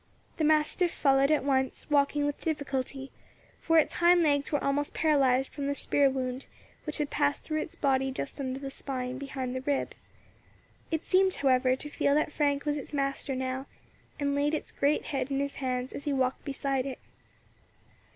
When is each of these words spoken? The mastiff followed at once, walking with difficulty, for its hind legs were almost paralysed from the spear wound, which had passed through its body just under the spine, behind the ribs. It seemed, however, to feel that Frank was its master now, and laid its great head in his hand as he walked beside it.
The 0.37 0.43
mastiff 0.43 0.91
followed 0.91 1.29
at 1.29 1.43
once, 1.43 1.87
walking 1.87 2.25
with 2.25 2.39
difficulty, 2.41 3.11
for 3.59 3.77
its 3.77 3.93
hind 3.93 4.23
legs 4.23 4.51
were 4.51 4.63
almost 4.63 4.95
paralysed 4.95 5.51
from 5.53 5.67
the 5.67 5.75
spear 5.75 6.09
wound, 6.09 6.47
which 6.85 6.97
had 6.97 7.11
passed 7.11 7.43
through 7.43 7.61
its 7.61 7.75
body 7.75 8.09
just 8.11 8.39
under 8.39 8.59
the 8.59 8.71
spine, 8.71 9.19
behind 9.19 9.55
the 9.55 9.61
ribs. 9.61 10.09
It 10.89 11.05
seemed, 11.05 11.35
however, 11.35 11.75
to 11.75 11.87
feel 11.87 12.15
that 12.15 12.31
Frank 12.31 12.65
was 12.65 12.77
its 12.77 12.93
master 12.93 13.35
now, 13.35 13.67
and 14.19 14.33
laid 14.33 14.55
its 14.55 14.71
great 14.71 15.03
head 15.05 15.29
in 15.29 15.39
his 15.39 15.57
hand 15.61 15.93
as 15.93 16.05
he 16.05 16.13
walked 16.13 16.43
beside 16.45 16.87
it. 16.87 16.97